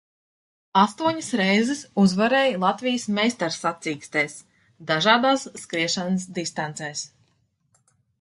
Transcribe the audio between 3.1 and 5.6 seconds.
meistarsacīkstēs dažādās